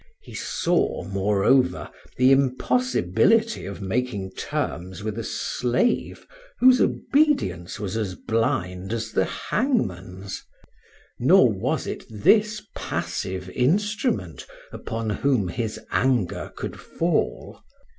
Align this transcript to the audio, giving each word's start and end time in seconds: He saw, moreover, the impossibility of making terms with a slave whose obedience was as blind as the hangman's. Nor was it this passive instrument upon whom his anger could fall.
He 0.23 0.33
saw, 0.33 1.03
moreover, 1.03 1.91
the 2.17 2.31
impossibility 2.31 3.67
of 3.67 3.83
making 3.83 4.31
terms 4.31 5.03
with 5.03 5.15
a 5.19 5.23
slave 5.23 6.25
whose 6.57 6.81
obedience 6.81 7.79
was 7.79 7.95
as 7.97 8.15
blind 8.15 8.93
as 8.93 9.11
the 9.11 9.25
hangman's. 9.25 10.43
Nor 11.19 11.51
was 11.53 11.85
it 11.85 12.03
this 12.09 12.63
passive 12.75 13.47
instrument 13.51 14.47
upon 14.71 15.11
whom 15.11 15.49
his 15.49 15.79
anger 15.91 16.51
could 16.55 16.79
fall. 16.79 17.61